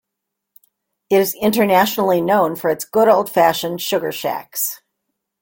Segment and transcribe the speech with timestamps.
[1.11, 4.81] It is internationally known for its good old fashioned sugar shacks.